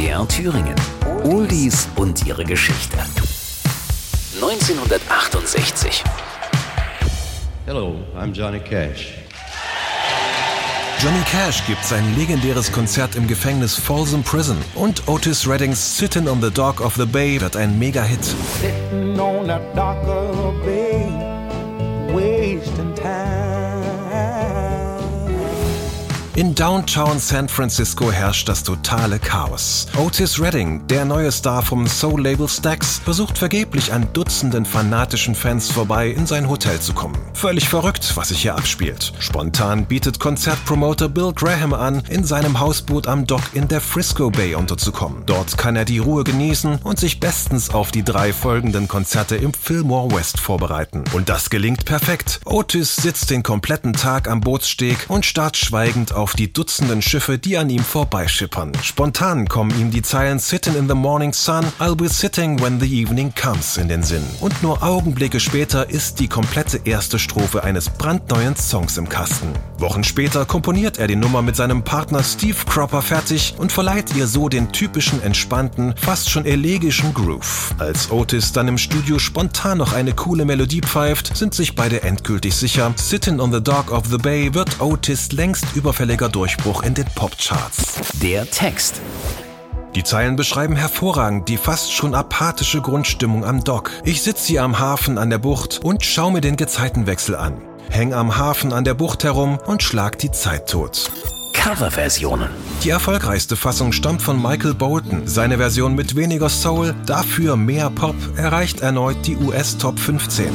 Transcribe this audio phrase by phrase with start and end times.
[0.00, 0.74] MDR Thüringen.
[1.24, 2.96] Oldies und ihre Geschichte.
[4.40, 6.02] 1968.
[7.66, 9.12] Hello, I'm Johnny Cash.
[11.02, 16.40] Johnny Cash gibt sein legendäres Konzert im Gefängnis Folsom Prison und Otis Reddings Sittin' on
[16.40, 18.24] the Dock of the Bay wird ein Mega-Hit.
[18.24, 21.10] Sitting on the dock of the bay,
[22.10, 23.40] wasting time.
[26.36, 29.86] In Downtown San Francisco herrscht das totale Chaos.
[29.96, 36.10] Otis Redding, der neue Star vom Soul-Label Stax, versucht vergeblich an Dutzenden fanatischen Fans vorbei
[36.10, 37.16] in sein Hotel zu kommen.
[37.32, 39.14] Völlig verrückt, was sich hier abspielt.
[39.20, 44.54] Spontan bietet Konzertpromoter Bill Graham an, in seinem Hausboot am Dock in der Frisco Bay
[44.54, 45.22] unterzukommen.
[45.24, 49.54] Dort kann er die Ruhe genießen und sich bestens auf die drei folgenden Konzerte im
[49.54, 51.04] Fillmore West vorbereiten.
[51.14, 52.40] Und das gelingt perfekt.
[52.44, 57.56] Otis sitzt den kompletten Tag am Bootssteg und starrt schweigend auf die Dutzenden Schiffe, die
[57.56, 58.72] an ihm vorbeischippern.
[58.82, 62.86] Spontan kommen ihm die Zeilen Sitting in the morning sun, I'll be sitting when the
[62.86, 64.24] evening comes in den Sinn.
[64.40, 69.52] Und nur Augenblicke später ist die komplette erste Strophe eines brandneuen Songs im Kasten.
[69.78, 74.26] Wochen später komponiert er die Nummer mit seinem Partner Steve Cropper fertig und verleiht ihr
[74.26, 77.74] so den typischen entspannten, fast schon elegischen Groove.
[77.78, 82.54] Als Otis dann im Studio spontan noch eine coole Melodie pfeift, sind sich beide endgültig
[82.54, 87.06] sicher, Sitting on the Dock of the Bay wird Otis längst überfälliger Durchbruch in den
[87.14, 88.00] Popcharts.
[88.22, 89.00] Der Text.
[89.94, 93.90] Die Zeilen beschreiben hervorragend die fast schon apathische Grundstimmung am Dock.
[94.04, 97.60] Ich sitze hier am Hafen an der Bucht und schau mir den Gezeitenwechsel an.
[97.88, 101.10] Häng am Hafen an der Bucht herum und schlag die Zeit tot.
[101.52, 102.48] Coverversionen.
[102.84, 105.26] Die erfolgreichste Fassung stammt von Michael Bolton.
[105.26, 110.46] Seine Version mit weniger Soul, dafür mehr Pop, erreicht erneut die US Top 15.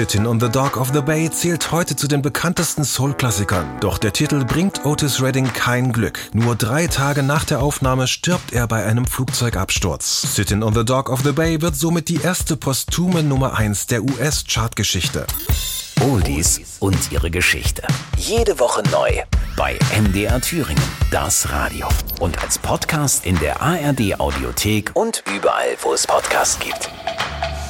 [0.00, 3.80] Sitting on the Dock of the Bay zählt heute zu den bekanntesten Soul-Klassikern.
[3.80, 6.18] Doch der Titel bringt Otis Redding kein Glück.
[6.32, 10.22] Nur drei Tage nach der Aufnahme stirbt er bei einem Flugzeugabsturz.
[10.34, 14.02] Sitting on the Dock of the Bay wird somit die erste posthume Nummer 1 der
[14.02, 15.26] US-Chartgeschichte.
[16.00, 17.82] Oldies und ihre Geschichte.
[18.16, 19.10] Jede Woche neu
[19.54, 21.86] bei MDR Thüringen, das Radio.
[22.20, 26.88] Und als Podcast in der ARD Audiothek und überall, wo es Podcasts gibt.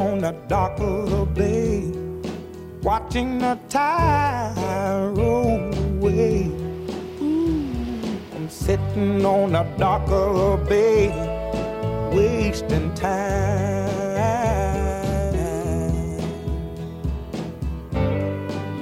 [0.00, 1.92] on the dock of the bay,
[2.82, 6.46] watching the tide roll away.
[7.20, 8.00] Ooh,
[8.34, 11.10] I'm sitting on the dock of the bay,
[12.14, 13.90] wasting time.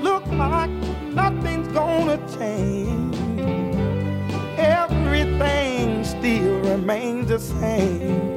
[0.00, 0.70] Look like
[1.12, 3.16] nothing's gonna change.
[4.56, 8.27] Everything still remains the same.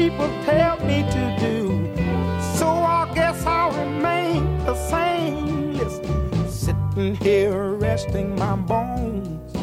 [0.00, 1.58] People tell me to do.
[2.56, 5.74] So I guess I'll remain the same.
[5.74, 9.54] Listen, sitting here resting my bones.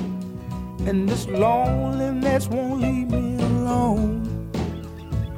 [0.88, 4.52] And this loneliness won't leave me alone.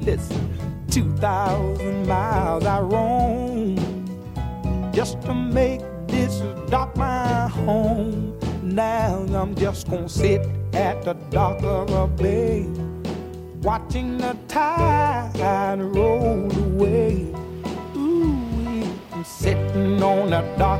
[0.02, 3.78] Listen, 2,000 miles I roam
[4.94, 8.38] just to make this dock my home.
[8.64, 10.42] Now I'm just gonna sit
[10.74, 12.68] at the dock of a bay
[13.62, 17.34] watching the tide roll away.
[17.96, 20.79] Ooh, I'm sitting on a dock